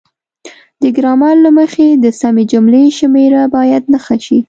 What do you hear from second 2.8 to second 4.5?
شمیره باید نښه شي.